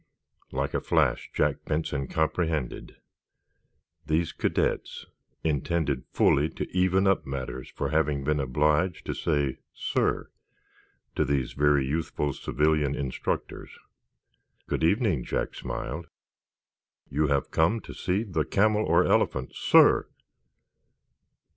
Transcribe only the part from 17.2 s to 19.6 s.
have come to see the camelroorelephant,